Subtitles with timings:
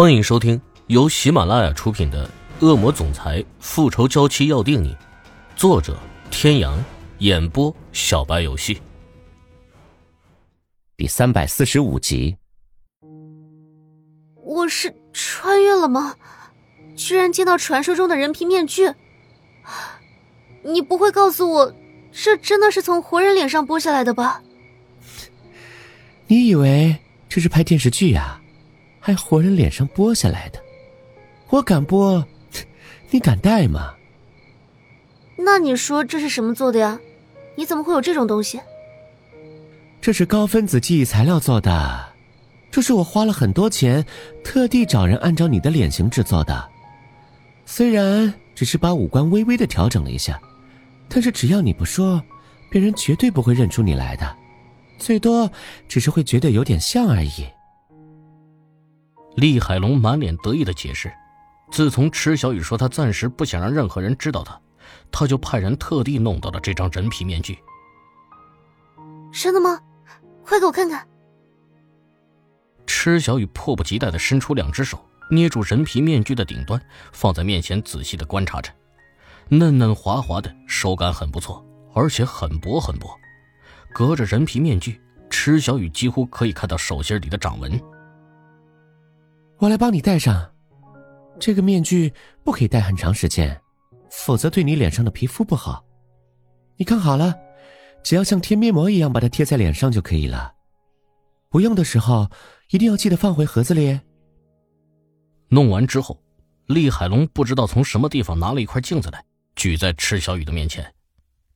[0.00, 2.30] 欢迎收听由喜马拉雅出品的
[2.64, 4.94] 《恶魔总裁复仇娇妻要定你》，
[5.56, 5.98] 作者：
[6.30, 6.78] 天阳，
[7.18, 8.80] 演播：小白游戏。
[10.96, 12.36] 第三百四十五集。
[14.36, 16.14] 我是穿越了吗？
[16.94, 18.92] 居然见到传说中的人皮面具！
[20.62, 21.74] 你不会告诉我，
[22.12, 24.44] 这真的是从活人脸上剥下来的吧？
[26.28, 26.96] 你以为
[27.28, 28.40] 这是拍电视剧呀？
[29.08, 30.60] 还活人脸上剥下来的，
[31.48, 32.22] 我敢剥，
[33.08, 33.94] 你敢戴吗？
[35.38, 37.00] 那你说这是什么做的呀？
[37.56, 38.60] 你怎么会有这种东西？
[39.98, 42.06] 这是高分子记忆材料做的，
[42.70, 44.04] 这是我花了很多钱，
[44.44, 46.68] 特地找人按照你的脸型制作的。
[47.64, 50.38] 虽然只是把五官微微的调整了一下，
[51.08, 52.22] 但是只要你不说，
[52.68, 54.36] 别人绝对不会认出你来的，
[54.98, 55.50] 最多
[55.88, 57.46] 只是会觉得有点像而已。
[59.38, 61.12] 厉海龙满脸得意的解释
[61.70, 64.60] ：“自从池小雨说他暂时不想让任何人知道他，
[65.12, 67.56] 他就派人特地弄到了这张人皮面具。
[69.32, 69.78] 真的吗？
[70.44, 71.06] 快给我看看！”
[72.84, 74.98] 池小雨迫不及待的伸出两只手，
[75.30, 76.82] 捏住人皮面具的顶端，
[77.12, 78.72] 放在面前仔细的观察着。
[79.48, 83.16] 嫩嫩滑滑的，手感很不错，而且很薄很薄。
[83.94, 87.80] 隔着人皮面具，池小雨几乎可以看到手心里的掌纹。
[89.60, 90.52] 我来帮你戴上，
[91.40, 92.12] 这个面具
[92.44, 93.60] 不可以戴很长时间，
[94.08, 95.84] 否则对你脸上的皮肤不好。
[96.76, 97.34] 你看好了，
[98.04, 100.54] 只要像贴面膜一样把它贴在脸上就可以了。
[101.48, 102.30] 不用的时候
[102.70, 103.98] 一定要记得放回盒子里。
[105.48, 106.22] 弄完之后，
[106.66, 109.24] 厉海龙不知道从什么地方拿了一块镜子来，
[109.56, 110.94] 举在池小雨的面前。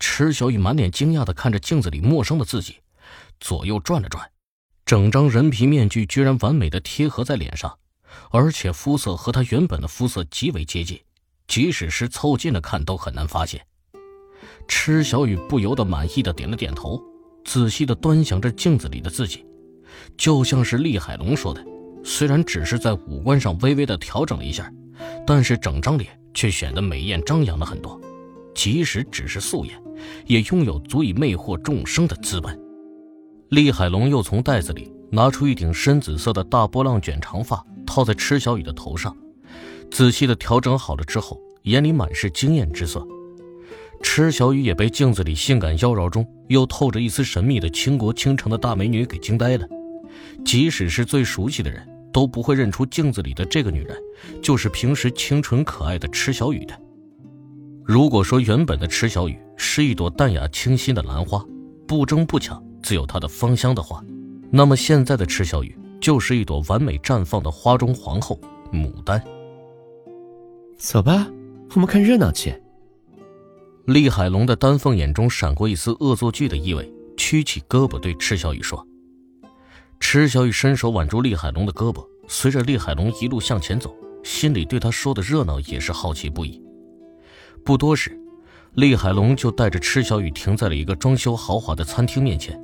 [0.00, 2.80] 池小雨满脸惊讶的看着镜子里陌生的自己，
[3.38, 4.28] 左右转了转，
[4.84, 7.78] 整张人皮面具居然完美的贴合在脸上。
[8.30, 10.98] 而且肤色和他原本的肤色极为接近，
[11.46, 13.60] 即使是凑近了看都很难发现。
[14.66, 17.00] 池小雨不由得满意的点了点头，
[17.44, 19.44] 仔细的端详着镜子里的自己，
[20.16, 21.64] 就像是厉海龙说的，
[22.02, 24.72] 虽然只是在五官上微微的调整了一下，
[25.26, 28.00] 但是整张脸却显得美艳张扬了很多，
[28.54, 29.82] 即使只是素颜，
[30.26, 32.58] 也拥有足以魅惑众生的资本。
[33.50, 37.64] 厉海龙又从袋子里拿出一顶深紫色的大波浪卷长发。
[37.84, 39.16] 套在池小雨的头上，
[39.90, 43.06] 仔细的调整好了之后，眼里满是惊艳之色。
[44.02, 49.66] 池小雨也被镜子里性感妖娆中又透着一丝神秘的倾国倾城的大美女给惊呆了。
[50.44, 53.96] 即使是最熟悉的人都不会认出镜子里的这个女人
[54.42, 56.78] 就是平时清纯可爱的池小雨的。
[57.82, 61.44] 如果说原本的池小雨是一朵淡雅清新的兰花，
[61.86, 64.04] 不争不抢自有它的芳香的话，
[64.50, 65.76] 那么现在的池小雨。
[66.04, 68.38] 就是一朵完美绽放的花中皇后
[68.70, 69.24] 牡丹。
[70.76, 71.26] 走吧，
[71.70, 72.54] 我们看热闹去。
[73.86, 78.86] 厉海龙的丹凤眼中闪过一丝恶作剧的意味，曲起胳膊对池小雨说
[79.98, 86.62] ：“池小雨伸手挽住厉海龙的胳膊，随着厉海龙一路向前走，心里对他说的热闹也是好奇不已。”
[87.64, 88.14] 不多时，
[88.74, 92.62] 厉海龙就带着池小雨停在了一个装修豪华的餐厅面前。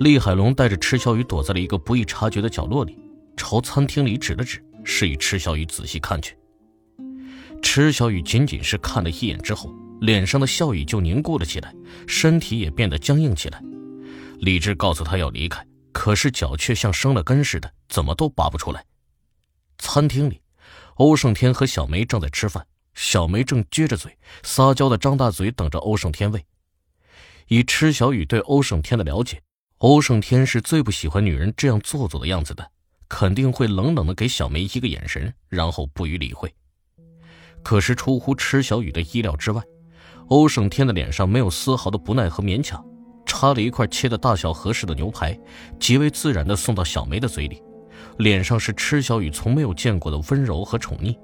[0.00, 2.98] 厉海龙带着池小雨躲在了一个不易察觉的角落里，
[3.36, 6.36] 朝餐厅里指了指，示意池小雨仔细看去。
[7.62, 11.72] 池小雨仅仅是看了一眼之后，脸上的笑意就凝固了起来，
[12.08, 13.62] 身体也变得僵硬起来。
[14.40, 18.84] 理智告诉他要离开，可是脚却像生了根似的，怎么都拔不出来。
[19.78, 20.42] 餐厅里，
[20.96, 26.44] 欧胜天和小梅正在吃饭，小梅正撅着嘴，撒娇的张大嘴等着欧胜天喂。
[27.46, 29.40] 以池小雨对欧胜天的了解。
[29.84, 32.66] 欧胜天是最不喜欢女人这样做作的样子的，
[33.06, 36.50] 肯定会冷冷的给小梅一个眼神，然后不予理会。
[37.62, 39.62] 可是出乎池小雨的意料之外，
[40.28, 42.82] 欧胜天的脸上没有丝毫的不耐和勉强，
[43.26, 45.38] 插了一块切的大小合适的牛排，
[45.78, 47.62] 极为自然的送到小梅的嘴里，
[48.16, 51.14] 脸上是池小雨从没有见过的温柔和宠溺。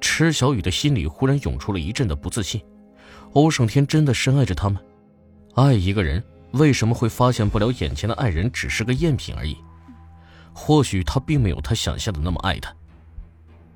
[0.00, 2.60] 池小雨的心里忽然涌出了一阵的不自信：
[3.34, 4.80] 欧胜天真的深爱着她吗？
[5.54, 6.20] 爱一个人。
[6.56, 9.56] 为什么会发现不了眼前的爱人只是个赝品而已？
[10.52, 12.74] 或许他并没有他想象的那么爱他。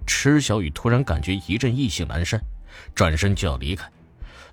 [0.07, 2.41] 池小雨突然感觉一阵意兴阑珊，
[2.95, 3.89] 转身就要离开，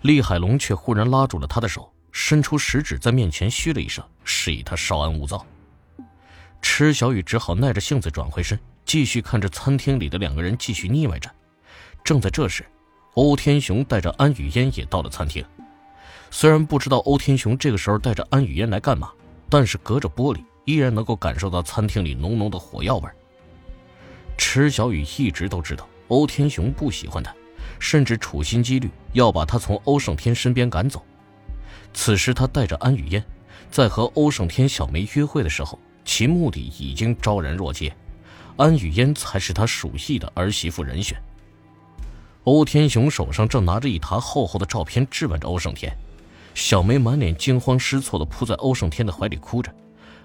[0.01, 5.45] 厉海龙却忽然拉住了他的手，伸出食指在面前嘘了一声，示意他稍安勿躁。
[6.61, 11.29] 池小雨只好耐着性子转回身，继续看着餐厅里的两个人继续腻歪着。
[12.03, 12.65] 正在这时，
[13.13, 15.43] 欧天雄带着安雨嫣也到了餐厅。
[16.29, 19.11] 虽然不知道欧天雄这个时候带着安雨嫣来干嘛，
[19.49, 23.09] 但是隔着玻璃依然能够感受到餐厅里浓浓的火药味。
[24.37, 27.33] 池小雨一直都知道欧天雄不喜欢他，
[27.79, 31.03] 甚至处心积虑要把他从欧胜天身边赶走。
[31.93, 33.23] 此时他带着安雨嫣，
[33.71, 37.91] 在和欧胜天、小梅约会的时候，其目的已经昭然若揭，
[38.57, 41.17] 安雨嫣才是他属意的儿媳妇人选。
[42.43, 45.97] 欧天雄手上正拿着一沓厚厚的照片，质问着欧胜天。
[46.57, 49.71] 小梅满脸惊慌失措的扑在欧胜天的怀里哭着，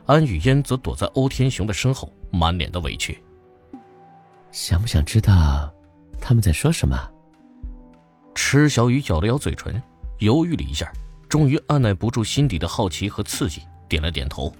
[0.07, 3.23] 安雨嫣则躲在欧天雄的身后，满脸的委屈。
[4.51, 5.71] 想不想知道
[6.23, 6.97] 他们在说什么？
[8.35, 9.81] 池小雨咬了咬嘴唇，
[10.21, 10.91] 犹豫了一下，
[11.29, 14.51] 终于按耐不住心底的好奇和刺激，点了点头。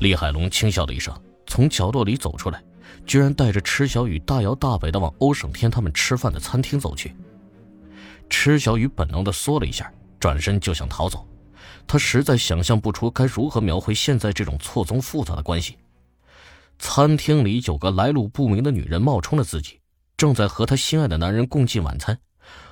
[0.00, 1.14] 厉海龙轻笑了一声，
[1.46, 2.60] 从角落里走出来。
[3.06, 7.14] 居然带着池小雨大摇大摆的往欧胜天他们吃饭的餐厅走去。
[8.28, 11.26] 池小雨本能的缩了一下，转身就想逃走。
[11.86, 15.78] 他实在想象不出该如何描绘现在这种错综复杂的关系。
[16.78, 19.80] 餐厅里有个来路不明的女人冒充了自己，
[20.16, 22.20] 正在和她心爱的男人共进晚餐，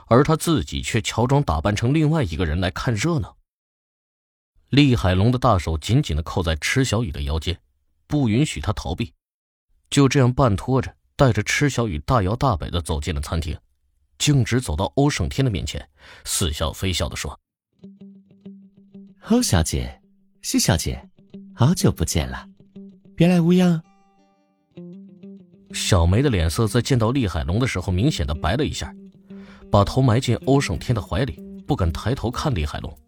[0.06, 3.36] 而他自己却乔装打扮成另外一个人来看热闹。
[4.68, 7.58] 厉海龙的大手紧紧的扣在池小雨的腰间，
[8.06, 9.12] 不允许她逃避。
[9.88, 13.56] 就这样半拖着，带着池小雨大摇大摆的走进了餐厅，
[14.18, 15.86] 径直走到欧胜天的面前，
[16.24, 17.38] 似笑非笑的说
[19.28, 20.00] ：“欧小姐，
[20.42, 21.08] 西小姐，
[21.54, 22.48] 好久不见了，
[23.14, 23.82] 别来无恙。”
[25.72, 28.94] 小梅的脸色在见到厉海龙的时候明显的白了一下，
[29.70, 32.98] 把头埋进欧胜天的怀里，不敢抬头看厉海龙。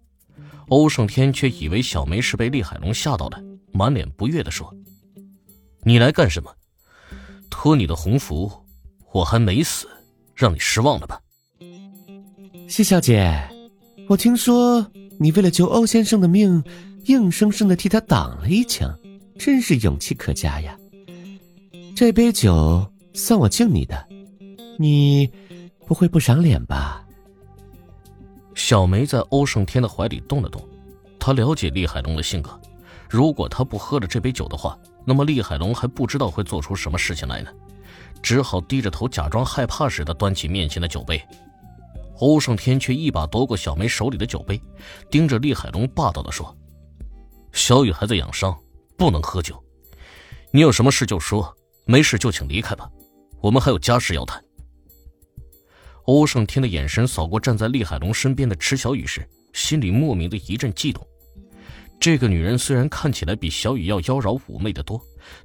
[0.69, 3.41] 欧胜天却以为小梅是被厉海龙吓到了，
[3.73, 4.75] 满脸不悦的说
[5.83, 6.55] ：“你来干什么？”
[7.49, 8.53] 托你的鸿福，
[9.13, 9.89] 我还没死，
[10.39, 11.21] 让你失望了吧？
[12.69, 13.37] 谢小姐，
[14.09, 14.87] 我听说
[15.19, 16.63] 你为了救欧先生的命，
[17.07, 18.97] 硬生生的替他挡了一枪，
[19.37, 20.79] 真是勇气可嘉呀。
[21.97, 24.07] 这杯酒算我敬你的，
[24.79, 25.29] 你
[25.85, 27.05] 不会不赏脸吧？
[28.55, 30.65] 小梅在欧胜天的怀里动了动，
[31.19, 32.57] 她了解厉海龙的性格，
[33.11, 34.79] 如果他不喝了这杯酒的话。
[35.05, 37.51] 那么厉海龙还不知道会做出什么事情来呢，
[38.23, 41.23] 只好低着头假装害怕似的端起面前的酒杯。
[42.19, 44.61] 欧胜天却一把夺过小梅手里的酒杯，
[45.11, 46.57] 盯着厉海龙霸道的说
[47.53, 48.59] ：“小雨还在养伤，
[48.97, 49.63] 不能喝酒。
[50.51, 52.91] 你有什么事就说，没事就请离开吧，
[53.41, 54.43] 我们还有家事要谈。”
[56.07, 61.07] 欧胜天的眼神扫过站在厉海龙身边的池小雨时，心里莫名的一阵悸动。
[62.01, 65.01] 这个女人虽然看起来比小雨要妖娆妩媚的多，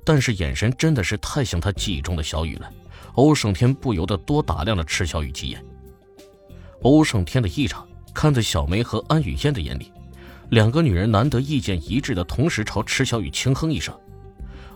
[0.05, 2.69] 但是眼神真的是太像他记忆中的小雨了。
[3.15, 5.63] 欧胜天不由得多打量了池小雨几眼。
[6.81, 9.91] 欧胜天的异常看在小梅和安雨嫣的眼里，
[10.49, 13.93] 两个女人难得意见一致的同时朝池小雨轻哼一声。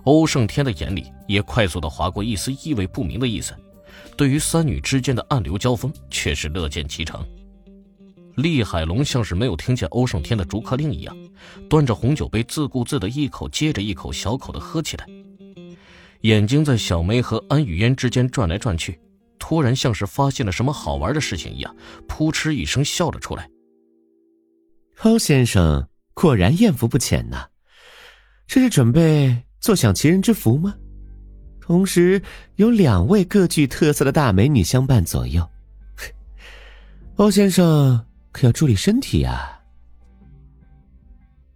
[0.04, 3.54] 欧胜天的眼里也快速的划过一丝意味不明的意思，
[4.16, 7.24] 对于三女之间的暗流交锋却是乐见其成。
[8.38, 11.18] 厉海龙像是没有听见欧胜天的逐客令一样，
[11.68, 15.08] 端着红酒杯自顾自的一口接着一口小口的喝起来，
[16.22, 19.00] 眼睛在小梅和安雨嫣之间转来转去，
[19.40, 21.76] 突然像是发现了什么好玩的事情一样，
[22.08, 23.50] 扑哧一声笑了出来。
[25.02, 27.48] 欧先生果然艳福不浅呐，
[28.46, 30.76] 这是准备坐享其人之福吗？
[31.60, 32.22] 同时
[32.58, 35.50] 有两位各具特色的大美女相伴左右，
[37.18, 38.04] 欧先生。
[38.32, 39.60] 可要注意身体呀！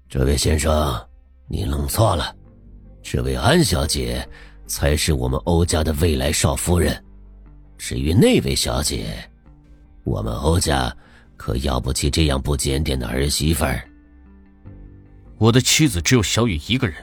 [0.10, 1.00] 这位先生，
[1.48, 2.36] 你弄错了，
[3.02, 4.28] 这位安小姐
[4.68, 7.02] 才是我们欧家的未来少夫人。
[7.78, 9.18] 至于那位小姐，
[10.04, 10.96] 我们欧家
[11.38, 13.88] 可要不起这样不检点的儿媳妇儿。
[15.38, 16.96] 我的妻子只有小雨一个人，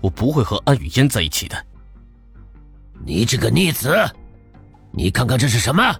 [0.00, 1.66] 我不会和安雨嫣在一起的。
[3.04, 3.94] 你这个逆子，
[4.92, 5.94] 你看看这是什么？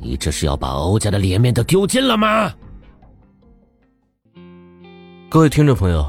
[0.00, 2.52] 你这是要把欧家的脸面都丢尽了吗？
[5.28, 6.06] 各位听众朋友，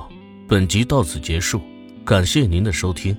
[0.48, 1.62] 本集到此结束，
[2.06, 3.16] 感谢您的收听。